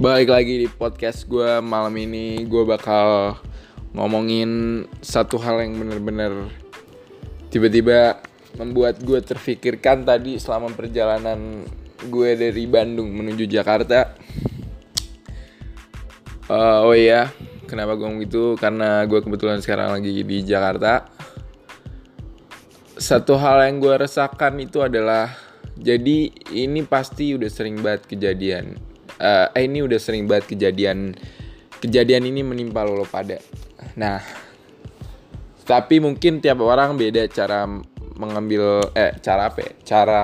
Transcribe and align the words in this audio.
Balik 0.00 0.32
lagi 0.32 0.64
di 0.64 0.68
podcast 0.72 1.28
gue 1.28 1.60
malam 1.60 1.92
ini. 1.92 2.40
Gue 2.48 2.64
bakal 2.64 3.36
ngomongin 3.92 4.80
satu 5.04 5.36
hal 5.36 5.60
yang 5.60 5.76
bener-bener 5.76 6.48
Tiba-tiba 7.52 8.16
membuat 8.56 8.96
gue 9.04 9.20
terfikirkan 9.20 10.08
tadi 10.08 10.40
selama 10.40 10.72
perjalanan 10.72 11.68
gue 12.08 12.30
dari 12.32 12.64
Bandung 12.64 13.12
menuju 13.12 13.44
Jakarta. 13.44 14.16
Uh, 16.48 16.88
Oh 16.88 16.96
iya, 16.96 17.28
kenapa 17.68 17.92
gue 18.00 18.08
ngomong 18.08 18.24
gitu? 18.24 18.56
Karena 18.56 19.04
gue 19.04 19.20
kebetulan 19.20 19.60
sekarang 19.60 20.00
lagi 20.00 20.16
di 20.24 20.40
Jakarta. 20.40 21.12
Satu 22.96 23.36
hal 23.36 23.68
yang 23.68 23.84
gue 23.84 24.00
resahkan 24.00 24.56
itu 24.64 24.80
adalah 24.80 25.28
Jadi 25.76 26.32
ini 26.56 26.88
pasti 26.88 27.36
udah 27.36 27.52
sering 27.52 27.84
banget 27.84 28.08
kejadian 28.08 28.89
uh, 29.20 29.46
eh 29.52 29.68
ini 29.68 29.84
udah 29.84 30.00
sering 30.00 30.24
banget 30.24 30.56
kejadian 30.56 31.14
kejadian 31.78 32.24
ini 32.28 32.40
menimpa 32.40 32.82
lo, 32.82 32.96
lo 32.96 33.06
pada. 33.06 33.36
Nah, 33.96 34.20
tapi 35.64 36.00
mungkin 36.00 36.40
tiap 36.40 36.60
orang 36.64 36.96
beda 36.96 37.28
cara 37.28 37.68
mengambil 38.16 38.90
eh 38.96 39.16
cara 39.20 39.52
apa 39.52 39.60
ya? 39.64 39.72
Cara 39.84 40.20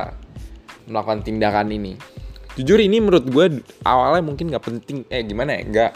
melakukan 0.89 1.23
tindakan 1.23 1.69
ini. 1.73 1.95
Jujur 2.57 2.81
ini 2.81 3.05
menurut 3.05 3.29
gue 3.29 3.61
awalnya 3.85 4.25
mungkin 4.25 4.49
nggak 4.49 4.65
penting 4.65 5.05
eh 5.13 5.21
gimana 5.29 5.61
ya 5.61 5.63
nggak 5.69 5.93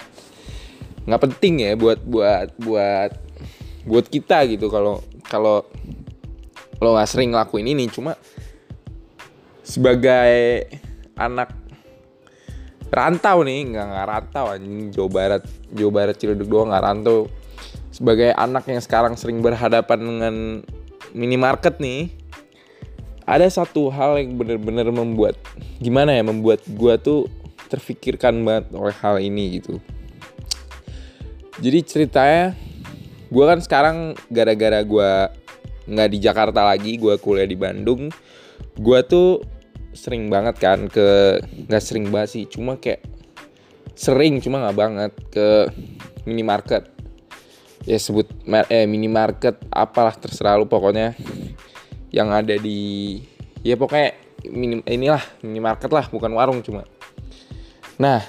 nggak 1.09 1.23
penting 1.25 1.65
ya 1.65 1.73
buat 1.73 2.05
buat 2.05 2.53
buat 2.61 3.13
buat 3.89 4.07
kita 4.13 4.45
gitu 4.53 4.69
kalau 4.69 5.01
kalau 5.25 5.65
lo 6.81 6.89
nggak 6.93 7.09
sering 7.09 7.33
ngelakuin 7.33 7.65
ini 7.65 7.89
cuma 7.89 8.13
sebagai 9.65 10.69
anak 11.17 11.53
rantau 12.91 13.47
nih 13.47 13.71
nggak 13.71 13.87
nggak 13.87 14.07
rantau 14.07 14.47
anjing. 14.51 14.91
Jawa 14.91 15.09
Barat 15.09 15.43
Jawa 15.71 15.91
Barat 15.95 16.15
Ciledug 16.19 16.51
doang 16.51 16.69
nggak 16.71 16.85
rantau. 16.85 17.31
Sebagai 17.91 18.35
anak 18.35 18.67
yang 18.71 18.83
sekarang 18.83 19.15
sering 19.15 19.43
berhadapan 19.43 19.99
dengan 19.99 20.35
minimarket 21.15 21.79
nih 21.83 22.11
ada 23.27 23.47
satu 23.47 23.91
hal 23.95 24.19
yang 24.19 24.35
bener-bener 24.35 24.91
membuat 24.91 25.39
gimana 25.79 26.15
ya 26.15 26.23
membuat 26.27 26.67
gua 26.75 26.99
tuh 26.99 27.31
terfikirkan 27.71 28.43
banget 28.43 28.75
oleh 28.75 28.95
hal 28.99 29.23
ini 29.23 29.63
gitu. 29.63 29.79
Jadi 31.63 31.79
ceritanya 31.87 32.59
gua 33.31 33.55
kan 33.55 33.61
sekarang 33.63 33.97
gara-gara 34.31 34.83
gua 34.83 35.31
nggak 35.87 36.09
di 36.11 36.19
Jakarta 36.19 36.67
lagi 36.67 36.99
gua 36.99 37.19
kuliah 37.19 37.47
di 37.47 37.55
Bandung 37.55 38.11
gua 38.79 39.03
tuh 39.07 39.43
sering 39.91 40.31
banget 40.31 40.57
kan 40.63 40.87
ke 40.87 41.41
nggak 41.67 41.83
sering 41.83 42.09
banget 42.15 42.29
sih 42.31 42.45
cuma 42.47 42.79
kayak 42.79 43.03
sering 43.99 44.39
cuma 44.39 44.63
nggak 44.63 44.79
banget 44.79 45.13
ke 45.29 45.49
minimarket. 46.25 46.89
Ya 47.89 47.97
sebut 47.97 48.29
eh 48.69 48.85
minimarket 48.85 49.57
apalah 49.73 50.13
terserah 50.13 50.61
lu 50.61 50.69
pokoknya 50.69 51.17
yang 52.13 52.29
ada 52.29 52.55
di 52.61 53.21
ya 53.65 53.77
pokoknya 53.77 54.17
minim 54.53 54.81
inilah 54.85 55.21
minimarket 55.45 55.91
lah 55.93 56.07
bukan 56.13 56.33
warung 56.33 56.61
cuma. 56.61 56.85
Nah 57.97 58.21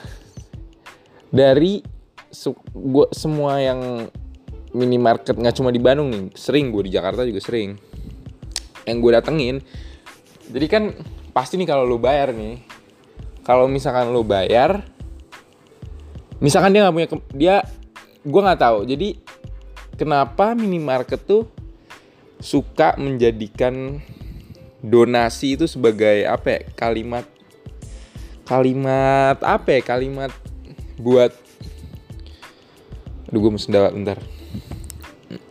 dari 1.32 1.84
gua 2.76 3.08
semua 3.12 3.60
yang 3.60 4.08
minimarket 4.72 5.36
nggak 5.36 5.56
cuma 5.56 5.72
di 5.72 5.80
Bandung 5.84 6.12
nih 6.12 6.32
sering 6.32 6.72
gue 6.72 6.88
di 6.88 6.92
Jakarta 6.96 7.28
juga 7.28 7.44
sering 7.44 7.76
yang 8.88 8.98
gue 9.04 9.12
datengin. 9.12 9.60
Jadi 10.52 10.68
kan 10.68 10.84
pasti 11.32 11.56
nih 11.56 11.68
kalau 11.68 11.88
lu 11.88 11.96
bayar 11.98 12.36
nih 12.36 12.60
kalau 13.42 13.66
misalkan 13.66 14.12
lu 14.12 14.22
bayar 14.22 14.86
misalkan 16.42 16.74
dia 16.74 16.82
nggak 16.84 16.96
punya 16.96 17.08
dia 17.34 17.56
gue 18.22 18.42
nggak 18.42 18.62
tahu. 18.62 18.80
Jadi 18.86 19.18
kenapa 19.98 20.54
minimarket 20.58 21.22
tuh 21.26 21.46
suka 22.42 22.98
menjadikan 22.98 24.02
donasi 24.82 25.54
itu 25.58 25.70
sebagai 25.70 26.26
apa 26.26 26.58
ya 26.58 26.62
kalimat 26.74 27.26
kalimat 28.50 29.38
apa 29.46 29.78
ya 29.78 29.82
kalimat 29.86 30.34
buat 30.98 31.30
aduh 33.30 33.40
gue 33.40 33.52
mesti 33.54 33.70
bentar. 33.70 34.18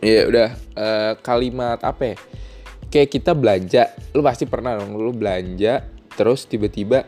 Ya 0.03 0.29
udah 0.29 0.49
uh, 0.77 1.13
kalimat 1.23 1.79
apa 1.81 2.13
ya 2.13 2.15
kayak 2.91 3.09
kita 3.09 3.31
belanja 3.31 3.95
lu 4.11 4.19
pasti 4.19 4.43
pernah 4.43 4.75
dong 4.75 4.99
lu 4.99 5.15
belanja 5.15 5.79
terus 6.11 6.43
tiba-tiba 6.43 7.07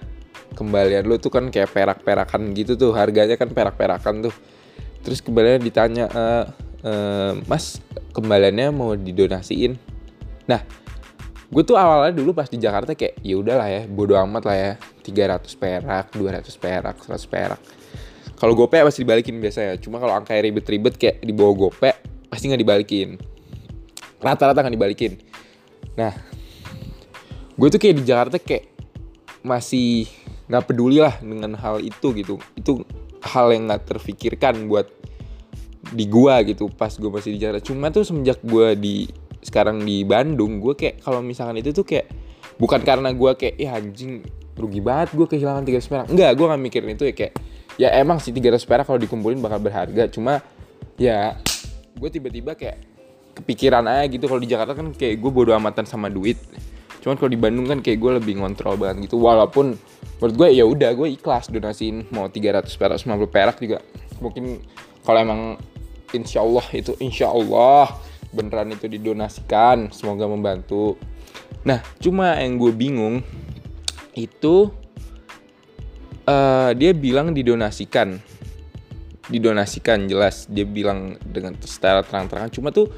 kembalian 0.55 1.03
lu 1.03 1.17
tuh 1.19 1.33
kan 1.33 1.49
kayak 1.49 1.73
perak-perakan 1.73 2.53
gitu 2.55 2.77
tuh 2.79 2.95
harganya 2.95 3.35
kan 3.35 3.51
perak-perakan 3.51 4.29
tuh. 4.29 4.35
Terus 5.03 5.19
kembalian 5.19 5.59
ditanya 5.59 6.07
e, 6.07 6.23
e, 6.87 6.93
mas 7.49 7.83
kembaliannya 8.15 8.71
mau 8.71 8.95
didonasiin? 8.95 9.75
Nah 10.47 10.61
gue 11.53 11.63
tuh 11.67 11.77
awalnya 11.77 12.15
dulu 12.15 12.33
pas 12.33 12.47
di 12.49 12.57
Jakarta 12.57 12.95
kayak 12.95 13.19
ya 13.21 13.35
udahlah 13.37 13.67
ya 13.69 13.81
bodo 13.85 14.17
amat 14.17 14.43
lah 14.47 14.57
ya 14.57 14.71
300 15.05 15.45
perak 15.59 16.05
200 16.15 16.47
perak 16.55 16.95
100 17.03 17.27
perak. 17.27 17.61
Kalau 18.39 18.53
gope 18.55 18.79
pasti 18.79 19.03
dibalikin 19.03 19.37
biasa 19.43 19.59
ya 19.61 19.73
cuma 19.77 19.99
kalau 19.99 20.15
angka 20.15 20.33
ribet-ribet 20.39 20.95
kayak 20.95 21.21
di 21.21 21.33
bawah 21.35 21.67
gope 21.67 21.91
pasti 22.31 22.47
nggak 22.47 22.61
dibalikin. 22.63 23.19
Rata-rata 24.23 24.63
nggak 24.63 24.75
dibalikin 24.79 25.32
Nah, 25.93 26.13
gue 27.53 27.67
tuh 27.69 27.79
kayak 27.79 27.95
di 28.01 28.03
Jakarta 28.05 28.37
kayak 28.41 28.69
masih 29.43 30.07
nggak 30.47 30.63
peduli 30.65 30.97
lah 30.99 31.15
dengan 31.19 31.53
hal 31.59 31.79
itu 31.83 32.15
gitu. 32.15 32.39
Itu 32.57 32.83
hal 33.23 33.55
yang 33.55 33.71
nggak 33.71 33.95
terfikirkan 33.95 34.67
buat 34.67 34.87
di 35.93 36.07
gua 36.07 36.41
gitu 36.41 36.71
pas 36.71 36.91
gue 36.95 37.11
masih 37.11 37.35
di 37.35 37.39
Jakarta. 37.43 37.61
Cuma 37.61 37.93
tuh 37.93 38.07
semenjak 38.07 38.41
gue 38.41 38.67
di 38.79 38.95
sekarang 39.43 39.83
di 39.83 40.07
Bandung, 40.07 40.63
gue 40.63 40.73
kayak 40.73 41.03
kalau 41.03 41.19
misalkan 41.19 41.59
itu 41.59 41.75
tuh 41.75 41.83
kayak 41.83 42.07
bukan 42.55 42.79
karena 42.81 43.11
gue 43.11 43.31
kayak 43.35 43.55
ya 43.59 43.75
anjing 43.75 44.23
rugi 44.55 44.79
banget 44.79 45.11
gue 45.11 45.27
kehilangan 45.27 45.67
300 45.67 45.91
perak. 45.91 46.05
Enggak, 46.07 46.31
gue 46.37 46.45
gak 46.47 46.61
mikirin 46.61 46.89
itu 46.95 47.03
ya 47.09 47.13
kayak 47.13 47.33
ya 47.75 47.89
emang 47.99 48.21
sih 48.21 48.31
300 48.31 48.63
perak 48.63 48.85
kalau 48.87 48.99
dikumpulin 49.01 49.43
bakal 49.43 49.59
berharga. 49.59 50.07
Cuma 50.07 50.39
ya 50.95 51.35
gue 51.97 52.09
tiba-tiba 52.09 52.55
kayak 52.55 52.92
kepikiran 53.33 53.85
aja 53.89 54.05
gitu. 54.09 54.25
Kalau 54.29 54.41
di 54.41 54.49
Jakarta 54.49 54.73
kan 54.77 54.93
kayak 54.93 55.19
gue 55.19 55.31
bodo 55.33 55.51
amatan 55.53 55.85
sama 55.89 56.07
duit. 56.07 56.37
Cuman 57.03 57.19
kalau 57.19 57.31
di 57.33 57.39
Bandung 57.39 57.67
kan 57.67 57.83
kayak 57.83 57.99
gue 57.99 58.11
lebih 58.21 58.39
ngontrol 58.39 58.79
banget 58.79 59.09
gitu. 59.09 59.19
Walaupun 59.19 59.75
menurut 60.21 60.35
gue 60.39 60.47
ya 60.55 60.63
udah 60.63 60.95
gue 60.95 61.07
ikhlas 61.19 61.51
donasiin 61.51 62.07
mau 62.15 62.31
300 62.31 62.63
perak 62.79 62.97
50 63.03 63.27
perak 63.27 63.57
juga. 63.59 63.83
Mungkin 64.23 64.63
kalau 65.03 65.19
emang 65.19 65.41
insya 66.15 66.45
Allah 66.45 66.63
itu 66.71 66.95
insya 67.01 67.27
Allah 67.27 67.91
beneran 68.31 68.71
itu 68.71 68.87
didonasikan 68.87 69.91
semoga 69.91 70.29
membantu. 70.29 70.95
Nah 71.67 71.83
cuma 71.99 72.39
yang 72.39 72.55
gue 72.55 72.71
bingung 72.71 73.19
itu 74.15 74.71
uh, 76.23 76.71
dia 76.71 76.91
bilang 76.95 77.35
didonasikan. 77.35 78.21
Didonasikan 79.27 80.07
jelas. 80.07 80.47
Dia 80.47 80.67
bilang 80.67 81.15
dengan 81.23 81.55
secara 81.63 82.03
terang-terangan. 82.03 82.51
Cuma 82.51 82.71
tuh 82.71 82.91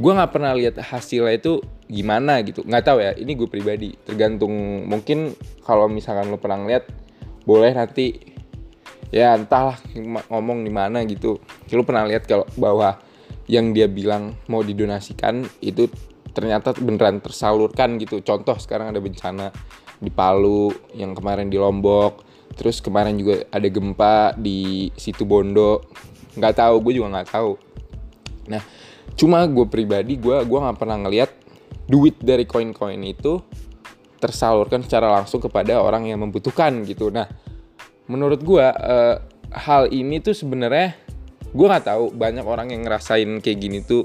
gue 0.00 0.12
nggak 0.16 0.32
pernah 0.32 0.56
lihat 0.56 0.80
hasilnya 0.80 1.36
itu 1.36 1.60
gimana 1.84 2.40
gitu. 2.40 2.64
Nggak 2.64 2.84
tahu 2.88 2.98
ya 3.04 3.12
ini 3.20 3.36
gue 3.36 3.48
pribadi. 3.52 3.92
Tergantung 4.00 4.88
mungkin 4.88 5.36
kalau 5.60 5.92
misalkan 5.92 6.32
lo 6.32 6.40
pernah 6.40 6.64
lihat 6.64 6.88
boleh 7.44 7.76
nanti 7.76 8.16
ya 9.12 9.36
entahlah 9.36 9.76
ngomong 10.32 10.64
di 10.64 10.72
mana 10.72 11.04
gitu. 11.04 11.36
Lo 11.76 11.84
pernah 11.84 12.08
lihat 12.08 12.24
kalau 12.24 12.48
bahwa 12.56 12.96
yang 13.44 13.76
dia 13.76 13.90
bilang 13.92 14.40
mau 14.48 14.64
didonasikan 14.64 15.44
itu 15.60 15.92
ternyata 16.32 16.72
beneran 16.72 17.20
tersalurkan 17.20 18.00
gitu. 18.00 18.24
Contoh 18.24 18.56
sekarang 18.56 18.96
ada 18.96 19.04
bencana 19.04 19.52
di 20.00 20.08
Palu 20.08 20.72
yang 20.96 21.12
kemarin 21.12 21.52
di 21.52 21.60
Lombok 21.60 22.24
terus 22.56 22.82
kemarin 22.82 23.14
juga 23.14 23.46
ada 23.52 23.68
gempa 23.68 24.34
di 24.34 24.90
situ 24.98 25.22
Bondo 25.22 25.86
nggak 26.34 26.56
tahu 26.56 26.74
gue 26.88 26.92
juga 26.96 27.20
nggak 27.20 27.28
tahu. 27.28 27.52
Nah 28.48 28.62
cuma 29.20 29.44
gue 29.44 29.68
pribadi 29.68 30.16
gue 30.16 30.48
gue 30.48 30.58
nggak 30.64 30.80
pernah 30.80 30.96
ngeliat 30.96 31.28
duit 31.84 32.16
dari 32.24 32.48
koin-koin 32.48 33.04
itu 33.04 33.44
tersalurkan 34.20 34.84
secara 34.84 35.10
langsung 35.20 35.40
kepada 35.40 35.80
orang 35.80 36.06
yang 36.06 36.20
membutuhkan 36.20 36.84
gitu. 36.84 37.08
Nah 37.08 37.26
menurut 38.06 38.44
gue 38.44 38.62
uh, 38.62 39.16
hal 39.50 39.90
ini 39.90 40.20
tuh 40.22 40.36
sebenarnya 40.36 40.94
gue 41.50 41.66
nggak 41.66 41.88
tahu. 41.88 42.14
Banyak 42.14 42.44
orang 42.46 42.70
yang 42.70 42.86
ngerasain 42.86 43.26
kayak 43.42 43.58
gini 43.58 43.80
tuh. 43.82 44.04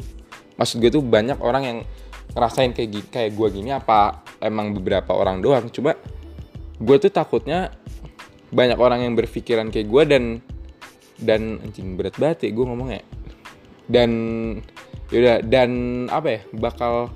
Maksud 0.56 0.80
gue 0.80 0.90
tuh 0.90 1.04
banyak 1.04 1.38
orang 1.44 1.64
yang 1.68 1.78
ngerasain 2.32 2.72
kayak 2.72 2.90
gini, 2.90 3.06
kayak 3.12 3.32
gue 3.36 3.48
gini 3.54 3.70
apa 3.76 4.24
emang 4.40 4.72
beberapa 4.72 5.14
orang 5.14 5.44
doang. 5.44 5.68
Coba 5.70 6.00
gue 6.80 6.98
tuh 6.98 7.12
takutnya 7.12 7.76
banyak 8.56 8.80
orang 8.80 9.04
yang 9.04 9.14
berpikiran 9.20 9.68
kayak 9.70 9.88
gue 9.92 10.04
dan 10.08 10.24
dan 11.20 11.60
anjing 11.64 12.00
berat 12.00 12.16
banget 12.16 12.50
ya 12.50 12.52
gue 12.56 12.66
ngomongnya. 12.66 13.04
Dan 13.86 14.12
yaudah 15.14 15.42
dan 15.46 15.70
apa 16.10 16.28
ya 16.28 16.42
bakal 16.58 17.14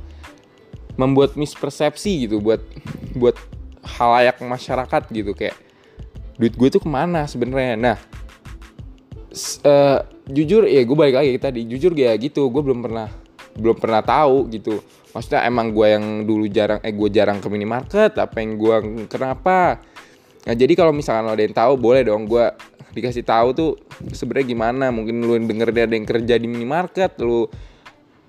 membuat 0.99 1.39
mispersepsi 1.39 2.27
gitu 2.27 2.43
buat 2.43 2.59
buat 3.15 3.33
halayak 3.81 4.43
masyarakat 4.43 5.07
gitu 5.09 5.31
kayak 5.31 5.55
duit 6.35 6.55
gue 6.55 6.69
tuh 6.71 6.83
ke 6.83 6.89
mana 6.89 7.25
sebenarnya? 7.25 7.75
Nah 7.79 7.97
uh, 9.63 9.99
jujur 10.29 10.67
ya 10.67 10.81
gue 10.83 10.97
balik 10.97 11.15
lagi 11.19 11.39
tadi 11.39 11.65
jujur 11.65 11.95
ya 11.95 12.13
gitu 12.19 12.47
gue 12.51 12.61
belum 12.61 12.83
pernah 12.83 13.07
belum 13.55 13.77
pernah 13.79 14.03
tahu 14.03 14.47
gitu. 14.53 14.79
Maksudnya 15.09 15.41
emang 15.49 15.73
gue 15.73 15.87
yang 15.89 16.05
dulu 16.23 16.45
jarang 16.47 16.79
eh 16.85 16.93
gue 16.93 17.09
jarang 17.09 17.41
ke 17.41 17.47
minimarket 17.49 18.13
apa 18.19 18.37
yang 18.39 18.55
gue 18.55 18.75
kenapa? 19.09 19.81
Nah 20.45 20.55
jadi 20.55 20.73
kalau 20.77 20.93
misalkan 20.95 21.27
lo 21.27 21.33
ada 21.33 21.43
yang 21.43 21.55
tahu 21.55 21.73
boleh 21.75 22.05
dong 22.05 22.29
gue 22.29 22.45
dikasih 22.93 23.25
tahu 23.25 23.47
tuh 23.55 23.71
sebenarnya 24.13 24.47
gimana. 24.53 24.85
Mungkin 24.93 25.15
lu 25.19 25.35
denger 25.43 25.69
dia 25.73 25.83
ada 25.89 25.95
yang 25.97 26.07
kerja 26.07 26.35
di 26.37 26.47
minimarket 26.47 27.19
lu 27.19 27.49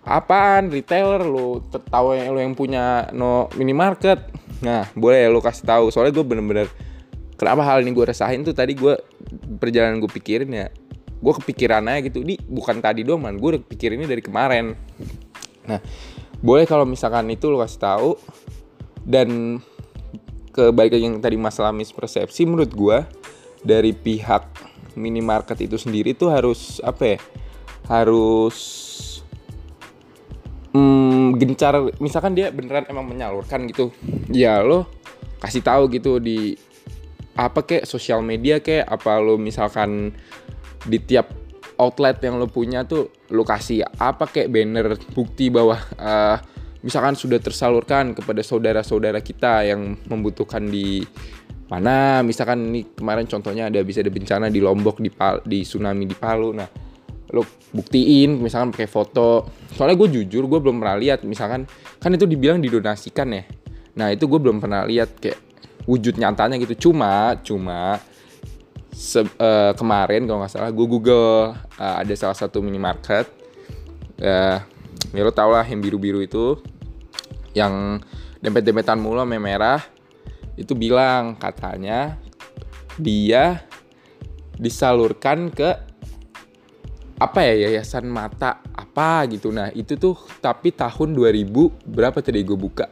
apaan? 0.05 0.73
Retailer 0.73 1.23
lu 1.25 1.65
tahu 1.71 2.17
yang 2.17 2.33
lu 2.33 2.39
yang 2.41 2.55
punya 2.57 3.09
no 3.13 3.51
minimarket? 3.57 4.31
Nah 4.65 4.89
boleh 4.97 5.29
lu 5.29 5.41
kasih 5.41 5.65
tahu. 5.67 5.85
Soalnya 5.93 6.21
gue 6.21 6.25
bener-bener 6.27 6.67
kenapa 7.37 7.65
hal 7.65 7.81
ini 7.85 7.93
gue 7.93 8.05
rasain 8.05 8.41
tuh 8.45 8.53
tadi 8.53 8.77
gue 8.77 8.97
perjalanan 9.61 10.01
gue 10.01 10.11
pikirin 10.11 10.51
ya 10.53 10.69
gue 11.21 11.33
kepikiran 11.45 11.85
aja 11.89 12.01
gitu. 12.09 12.25
Ini 12.25 12.41
bukan 12.49 12.81
tadi 12.81 13.05
doang 13.05 13.25
man. 13.25 13.37
Gue 13.37 13.57
udah 13.57 13.63
ini 13.69 14.09
dari 14.09 14.23
kemarin. 14.25 14.73
Nah 15.69 15.81
boleh 16.41 16.65
kalau 16.65 16.89
misalkan 16.89 17.29
itu 17.29 17.49
lo 17.53 17.61
kasih 17.61 17.81
tahu. 17.81 18.11
Dan 19.01 19.59
kebaikan 20.53 21.01
yang 21.01 21.17
tadi 21.25 21.41
masalah 21.41 21.73
mispersepsi 21.73 22.45
menurut 22.45 22.73
gue 22.75 22.99
dari 23.65 23.97
pihak 23.97 24.45
minimarket 24.99 25.57
itu 25.63 25.79
sendiri 25.79 26.13
tuh 26.13 26.29
harus 26.33 26.83
apa 26.83 27.17
ya 27.17 27.19
harus 27.87 28.57
gencar 31.41 31.81
misalkan 31.97 32.37
dia 32.37 32.53
beneran 32.53 32.85
emang 32.93 33.09
menyalurkan 33.09 33.65
gitu. 33.65 33.89
Ya 34.29 34.61
lo 34.61 34.85
kasih 35.41 35.65
tahu 35.65 35.89
gitu 35.89 36.21
di 36.21 36.61
apa 37.33 37.65
kayak 37.65 37.89
sosial 37.89 38.21
media 38.21 38.61
kayak 38.61 38.85
apa 38.85 39.17
lo 39.17 39.41
misalkan 39.41 40.13
di 40.85 41.01
tiap 41.01 41.33
outlet 41.81 42.21
yang 42.21 42.37
lo 42.37 42.45
punya 42.45 42.85
tuh 42.85 43.09
lo 43.33 43.41
kasih 43.49 43.89
apa 43.97 44.29
kayak 44.29 44.53
banner 44.53 45.01
bukti 45.17 45.49
bahwa 45.49 45.81
uh, 45.97 46.37
misalkan 46.85 47.17
sudah 47.17 47.41
tersalurkan 47.41 48.13
kepada 48.13 48.45
saudara-saudara 48.45 49.25
kita 49.25 49.65
yang 49.65 49.97
membutuhkan 50.09 50.69
di 50.69 51.01
mana. 51.71 52.21
Misalkan 52.27 52.69
ini 52.69 52.85
kemarin 52.93 53.25
contohnya 53.25 53.73
ada 53.73 53.81
bisa 53.81 54.05
ada 54.05 54.13
bencana 54.13 54.53
di 54.53 54.61
Lombok 54.61 54.99
di 55.01 55.09
Pal, 55.09 55.41
di 55.47 55.65
tsunami 55.65 56.05
di 56.05 56.17
Palu. 56.19 56.51
Nah 56.53 56.90
lo 57.31 57.47
buktiin 57.71 58.43
misalkan 58.43 58.75
pakai 58.75 58.91
foto. 58.91 59.47
Soalnya 59.75 59.97
gue 59.97 60.09
jujur 60.21 60.51
gue 60.51 60.59
belum 60.59 60.83
pernah 60.83 60.99
lihat 60.99 61.23
misalkan 61.23 61.67
kan 62.03 62.11
itu 62.11 62.27
dibilang 62.27 62.59
didonasikan 62.59 63.29
ya. 63.31 63.43
Nah 63.99 64.11
itu 64.11 64.27
gue 64.27 64.41
belum 64.43 64.59
pernah 64.59 64.83
lihat 64.83 65.19
kayak 65.23 65.39
wujud 65.87 66.19
nyatanya 66.19 66.59
gitu. 66.59 66.91
Cuma 66.91 67.39
cuma 67.43 68.03
se, 68.91 69.23
uh, 69.23 69.73
kemarin 69.79 70.27
kalau 70.27 70.43
nggak 70.43 70.53
salah 70.53 70.71
gue 70.75 70.87
google 70.87 71.55
uh, 71.55 71.97
ada 72.03 72.15
salah 72.19 72.35
satu 72.35 72.59
minimarket. 72.59 73.31
Uh, 74.21 74.59
ya 75.15 75.23
lo 75.25 75.33
tau 75.33 75.55
lah 75.55 75.65
yang 75.65 75.81
biru 75.81 75.97
biru 75.97 76.21
itu 76.21 76.61
yang 77.55 78.03
dempet 78.43 78.67
dempetan 78.67 78.99
mulu 78.99 79.23
merah. 79.23 79.81
Itu 80.59 80.75
bilang 80.75 81.39
katanya 81.39 82.19
dia 83.01 83.65
disalurkan 84.61 85.49
ke 85.49 85.90
apa 87.21 87.45
ya 87.45 87.69
yayasan 87.69 88.09
mata 88.09 88.65
apa 88.73 89.29
gitu. 89.29 89.53
Nah 89.53 89.69
itu 89.77 90.01
tuh 90.01 90.17
tapi 90.41 90.73
tahun 90.73 91.13
2000 91.13 91.53
berapa 91.85 92.17
tadi 92.25 92.41
gue 92.41 92.57
buka? 92.57 92.89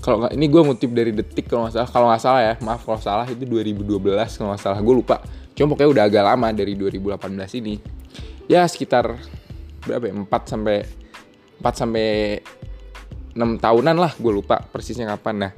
Kalau 0.00 0.24
nggak 0.24 0.32
ini 0.32 0.48
gue 0.48 0.62
ngutip 0.64 0.90
dari 0.96 1.12
detik 1.12 1.44
kalau 1.44 1.68
nggak 1.68 1.76
salah. 1.76 1.90
Kalau 1.92 2.06
nggak 2.08 2.22
salah 2.24 2.40
ya 2.40 2.54
maaf 2.64 2.80
kalau 2.88 2.96
salah 2.96 3.26
itu 3.28 3.44
2012 3.44 4.00
kalau 4.40 4.56
nggak 4.56 4.62
salah. 4.64 4.80
Gue 4.80 4.96
lupa. 4.96 5.20
Cuma 5.52 5.76
pokoknya 5.76 5.90
udah 5.92 6.04
agak 6.08 6.24
lama 6.24 6.48
dari 6.56 6.72
2018 6.72 7.60
ini. 7.60 7.76
Ya 8.48 8.64
sekitar 8.64 9.20
berapa 9.84 10.08
ya 10.08 10.14
4 10.16 10.24
sampai 10.48 10.76
4 11.60 11.68
sampai 11.76 12.08
6 13.36 13.60
tahunan 13.60 13.96
lah 14.00 14.12
gue 14.16 14.32
lupa 14.32 14.64
persisnya 14.72 15.04
kapan. 15.04 15.36
Nah 15.36 15.52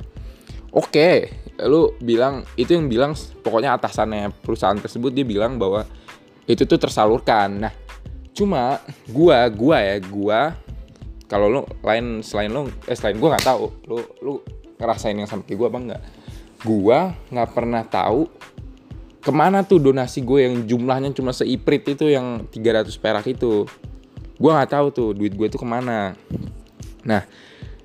oke 0.74 0.90
okay, 0.90 1.14
lu 1.62 1.94
bilang 2.02 2.42
itu 2.58 2.74
yang 2.74 2.90
bilang 2.90 3.14
pokoknya 3.14 3.78
atasannya 3.78 4.34
perusahaan 4.42 4.74
tersebut 4.74 5.14
dia 5.14 5.22
bilang 5.22 5.54
bahwa 5.54 5.86
itu 6.50 6.66
tuh 6.66 6.82
tersalurkan. 6.82 7.62
Nah 7.62 7.72
cuma 8.32 8.80
gua 9.12 9.44
gua 9.52 9.76
ya 9.80 9.96
gua 10.00 10.40
kalau 11.28 11.48
lu 11.48 11.60
lain 11.84 12.20
selain 12.20 12.52
lu 12.52 12.68
eh 12.88 12.96
selain 12.96 13.16
gua 13.20 13.36
nggak 13.36 13.46
tahu 13.46 13.64
lu 13.88 13.98
lu 14.24 14.34
ngerasain 14.80 15.16
yang 15.16 15.28
sampai 15.28 15.52
gua 15.54 15.68
apa 15.68 15.78
enggak 15.78 16.02
gua 16.64 16.98
nggak 17.28 17.50
pernah 17.52 17.82
tahu 17.84 18.28
ke 19.22 19.30
mana 19.30 19.62
tuh 19.62 19.78
donasi 19.78 20.26
gue 20.26 20.50
yang 20.50 20.66
jumlahnya 20.66 21.14
cuma 21.14 21.30
seiprit 21.30 21.86
itu 21.86 22.10
yang 22.10 22.50
300 22.50 22.90
perak 22.98 23.22
itu. 23.30 23.70
Gue 24.34 24.50
nggak 24.50 24.74
tahu 24.74 24.86
tuh 24.90 25.08
duit 25.14 25.38
gue 25.38 25.46
itu 25.46 25.54
ke 25.54 25.62
mana. 25.62 26.18
Nah 27.06 27.22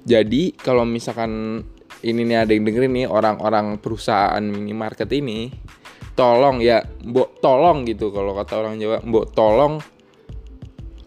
jadi 0.02 0.58
kalau 0.58 0.82
misalkan 0.82 1.62
ini 2.02 2.26
nih 2.26 2.38
ada 2.42 2.52
yang 2.58 2.66
dengerin 2.66 2.94
nih 2.94 3.06
orang-orang 3.06 3.78
perusahaan 3.78 4.42
minimarket 4.42 5.10
ini 5.14 5.54
tolong 6.18 6.58
ya 6.62 6.82
mbok 7.06 7.38
tolong 7.42 7.86
gitu 7.86 8.10
kalau 8.10 8.34
kata 8.34 8.54
orang 8.58 8.82
Jawa 8.82 9.02
mbok 9.06 9.34
tolong 9.38 9.78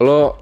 lo 0.01 0.41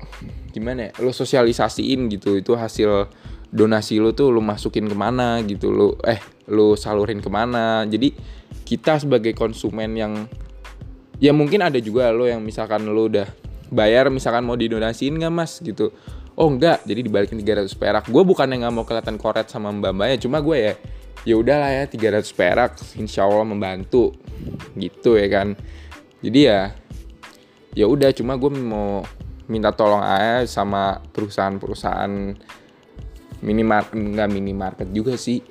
gimana 0.49 0.89
ya 0.89 0.91
lo 1.03 1.13
sosialisasiin 1.13 2.09
gitu 2.09 2.39
itu 2.39 2.57
hasil 2.57 3.11
donasi 3.49 4.01
lo 4.01 4.13
tuh 4.13 4.33
lo 4.33 4.41
masukin 4.41 4.85
ke 4.89 4.95
mana 4.97 5.41
gitu 5.45 5.69
lo 5.69 5.97
eh 6.05 6.21
lo 6.49 6.73
salurin 6.73 7.21
ke 7.21 7.29
mana. 7.29 7.85
Jadi 7.85 8.13
kita 8.65 8.97
sebagai 9.01 9.37
konsumen 9.37 9.93
yang 9.93 10.13
ya 11.21 11.31
mungkin 11.33 11.61
ada 11.61 11.77
juga 11.77 12.09
lo 12.09 12.25
yang 12.25 12.41
misalkan 12.41 12.85
lo 12.89 13.09
udah 13.09 13.27
bayar 13.69 14.09
misalkan 14.09 14.45
mau 14.45 14.57
didonasiin 14.57 15.17
nggak 15.17 15.33
mas 15.33 15.61
gitu. 15.61 15.93
Oh 16.39 16.49
enggak 16.49 16.81
jadi 16.87 17.05
dibalikin 17.05 17.37
300 17.41 17.69
perak. 17.75 18.03
Gue 18.09 18.23
bukan 18.25 18.49
yang 18.49 18.65
nggak 18.65 18.73
mau 18.73 18.85
kelihatan 18.85 19.17
koret 19.21 19.51
sama 19.51 19.69
mbak 19.69 19.93
mbaknya 19.93 20.17
cuma 20.17 20.41
gue 20.41 20.57
ya 20.57 20.73
ya 21.27 21.35
udahlah 21.35 21.69
ya 21.69 21.83
300 21.85 22.25
perak 22.31 22.71
insya 22.97 23.27
Allah 23.27 23.45
membantu 23.45 24.15
gitu 24.73 25.19
ya 25.19 25.27
kan. 25.29 25.53
Jadi 26.23 26.39
ya 26.47 26.73
ya 27.77 27.85
udah 27.85 28.09
cuma 28.15 28.39
gue 28.39 28.49
mau 28.49 29.05
minta 29.49 29.73
tolong 29.73 29.99
aja 29.99 30.45
sama 30.45 31.01
perusahaan-perusahaan 31.11 32.13
minimarket 33.43 33.97
nggak 33.97 34.29
minimarket 34.29 34.87
juga 34.93 35.17
sih. 35.17 35.41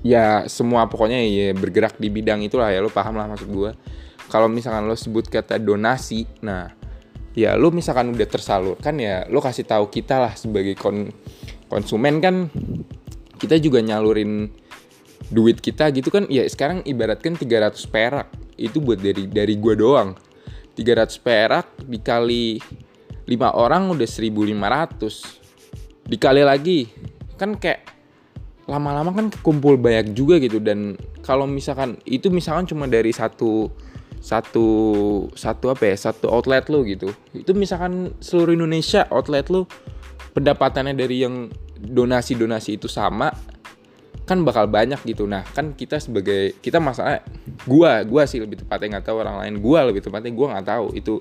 Ya 0.00 0.48
semua 0.48 0.88
pokoknya 0.88 1.20
ya 1.22 1.52
bergerak 1.52 2.00
di 2.00 2.08
bidang 2.08 2.40
itulah 2.44 2.72
ya 2.72 2.80
lo 2.80 2.88
paham 2.88 3.20
lah 3.20 3.28
maksud 3.28 3.52
gue 3.52 3.72
kalau 4.32 4.48
misalkan 4.48 4.88
lo 4.88 4.96
sebut 4.96 5.28
kata 5.28 5.60
donasi 5.60 6.24
nah 6.40 6.72
ya 7.36 7.52
lu 7.60 7.68
misalkan 7.68 8.08
udah 8.16 8.24
tersalurkan 8.24 8.96
ya 8.96 9.28
lu 9.28 9.44
kasih 9.44 9.68
tahu 9.68 9.92
kita 9.92 10.16
lah 10.24 10.32
sebagai 10.32 10.72
kon 10.72 11.12
konsumen 11.68 12.16
kan 12.24 12.48
kita 13.36 13.60
juga 13.60 13.84
nyalurin 13.84 14.48
duit 15.32 15.62
kita 15.62 15.88
gitu 15.94 16.10
kan. 16.10 16.26
Ya 16.28 16.44
sekarang 16.44 16.82
ibaratkan 16.84 17.38
300 17.38 17.76
perak 17.88 18.28
itu 18.60 18.82
buat 18.82 19.00
dari 19.00 19.30
dari 19.30 19.54
gua 19.56 19.74
doang. 19.78 20.10
300 20.76 21.16
perak 21.22 21.66
dikali 21.86 22.60
5 23.26 23.52
orang 23.52 23.90
udah 23.92 24.08
1500 24.08 26.10
dikali 26.10 26.42
lagi 26.42 26.90
kan 27.38 27.54
kayak 27.56 27.90
lama-lama 28.70 29.10
kan 29.10 29.26
kumpul 29.42 29.74
banyak 29.74 30.14
juga 30.14 30.38
gitu. 30.38 30.62
Dan 30.62 30.94
kalau 31.26 31.50
misalkan 31.50 31.98
itu 32.06 32.30
misalkan 32.30 32.70
cuma 32.70 32.86
dari 32.86 33.10
satu 33.10 33.66
satu 34.20 34.66
satu 35.32 35.72
apa 35.72 35.90
ya 35.90 35.96
satu 35.96 36.30
outlet 36.30 36.70
lo 36.70 36.86
gitu. 36.86 37.10
Itu 37.34 37.56
misalkan 37.56 38.14
seluruh 38.22 38.54
Indonesia 38.54 39.10
outlet 39.10 39.50
lo 39.50 39.66
pendapatannya 40.36 40.94
dari 40.94 41.26
yang 41.26 41.50
donasi 41.80 42.38
donasi 42.38 42.78
itu 42.78 42.86
sama 42.86 43.32
kan 44.30 44.46
bakal 44.46 44.70
banyak 44.70 45.02
gitu. 45.02 45.26
Nah 45.26 45.42
kan 45.42 45.74
kita 45.74 45.98
sebagai 45.98 46.54
kita 46.62 46.78
masalah 46.78 47.26
gua 47.66 48.06
gua 48.06 48.30
sih 48.30 48.38
lebih 48.38 48.62
tepatnya 48.62 48.98
nggak 48.98 49.10
tahu 49.10 49.26
orang 49.26 49.42
lain 49.42 49.54
gua 49.58 49.82
lebih 49.90 50.06
tepatnya 50.06 50.30
gua 50.30 50.54
nggak 50.54 50.66
tahu 50.70 50.86
itu 50.94 51.18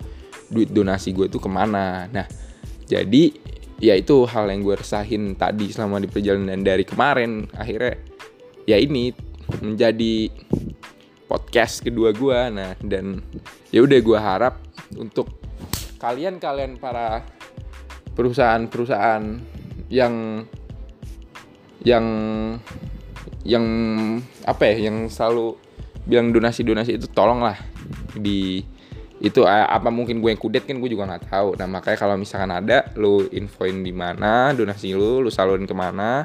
duit 0.49 0.69
donasi 0.69 1.13
gue 1.13 1.25
itu 1.25 1.41
ke 1.41 1.49
mana. 1.49 2.05
Nah 2.09 2.29
jadi 2.85 3.33
ya 3.79 3.95
itu 3.95 4.27
hal 4.27 4.51
yang 4.51 4.61
gue 4.65 4.75
resahin 4.75 5.39
tadi 5.39 5.71
selama 5.71 6.03
di 6.03 6.11
perjalanan 6.11 6.59
dari 6.59 6.83
kemarin 6.83 7.47
akhirnya 7.55 7.95
ya 8.67 8.75
ini 8.75 9.15
menjadi 9.63 10.27
podcast 11.31 11.79
kedua 11.79 12.11
gue 12.11 12.39
nah 12.51 12.75
dan 12.83 13.23
ya 13.71 13.79
udah 13.79 13.99
gue 14.03 14.19
harap 14.19 14.59
untuk 14.99 15.31
kalian 15.95 16.43
kalian 16.43 16.75
para 16.75 17.23
perusahaan-perusahaan 18.19 19.39
yang 19.87 20.43
yang 21.87 22.05
yang 23.47 23.65
apa 24.43 24.67
ya 24.67 24.91
yang 24.91 25.07
selalu 25.07 25.55
bilang 26.03 26.33
donasi-donasi 26.33 26.99
itu 26.99 27.07
tolonglah 27.13 27.55
di 28.17 28.65
itu 29.19 29.43
apa 29.43 29.91
mungkin 29.91 30.23
gue 30.23 30.31
yang 30.31 30.39
kudet 30.39 30.63
kan 30.63 30.79
gue 30.79 30.89
juga 30.89 31.03
nggak 31.03 31.27
tahu. 31.27 31.59
Nah 31.59 31.67
makanya 31.67 31.97
kalau 31.99 32.15
misalkan 32.15 32.55
ada 32.55 32.87
lu 32.95 33.27
infoin 33.35 33.83
di 33.83 33.91
mana 33.91 34.55
donasi 34.55 34.95
lu 34.95 35.19
lu 35.19 35.27
salurin 35.27 35.67
ke 35.67 35.75
mana. 35.75 36.23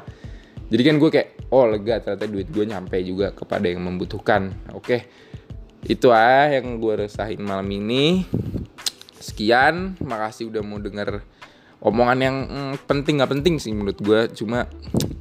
Jadi 0.71 0.81
kan 0.81 0.95
gue 0.97 1.09
kayak 1.11 1.29
oh 1.51 1.67
lega 1.67 1.99
ternyata 2.01 2.25
duit 2.25 2.47
gue 2.49 2.63
nyampe 2.63 2.95
juga 3.03 3.35
kepada 3.35 3.67
yang 3.67 3.83
membutuhkan. 3.83 4.55
Oke 4.71 5.11
itu 5.85 6.09
ah 6.09 6.47
yang 6.47 6.79
gue 6.79 7.05
resahin 7.05 7.43
malam 7.43 7.67
ini. 7.67 8.23
Sekian 9.19 9.99
makasih 9.99 10.47
udah 10.47 10.63
mau 10.63 10.79
denger 10.79 11.19
omongan 11.83 12.19
yang 12.19 12.35
mm, 12.45 12.73
penting 12.87 13.19
nggak 13.19 13.31
penting 13.31 13.55
sih 13.59 13.71
menurut 13.75 13.99
gue 13.99 14.19
cuma 14.37 14.69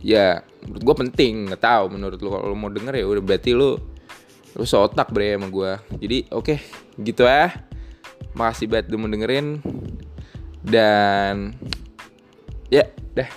ya 0.05 0.43
menurut 0.67 0.83
gue 0.83 0.95
penting 1.07 1.33
nggak 1.51 1.63
tahu 1.63 1.85
menurut 1.95 2.19
lo 2.21 2.29
kalau 2.35 2.53
lo 2.53 2.57
mau 2.57 2.71
denger 2.71 2.95
ya 2.99 3.05
udah 3.07 3.23
berarti 3.25 3.51
lo 3.55 3.79
lo 4.55 4.63
seotak 4.63 5.11
bre 5.11 5.35
sama 5.35 5.51
gue 5.51 5.73
jadi 5.99 6.19
oke 6.31 6.55
okay, 6.55 6.59
gitu 7.03 7.27
ya 7.27 7.51
makasih 8.35 8.67
banget 8.69 8.91
udah 8.93 8.99
mau 9.01 9.11
dengerin. 9.11 9.47
Dan 10.65 11.55
ya 12.73 12.89
dah 13.15 13.31